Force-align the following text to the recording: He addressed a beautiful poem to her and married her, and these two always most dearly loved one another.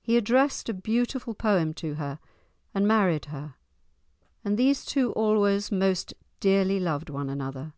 He 0.00 0.16
addressed 0.16 0.70
a 0.70 0.72
beautiful 0.72 1.34
poem 1.34 1.74
to 1.74 1.96
her 1.96 2.18
and 2.72 2.88
married 2.88 3.26
her, 3.26 3.56
and 4.42 4.56
these 4.56 4.82
two 4.82 5.12
always 5.12 5.70
most 5.70 6.14
dearly 6.40 6.80
loved 6.80 7.10
one 7.10 7.28
another. 7.28 7.74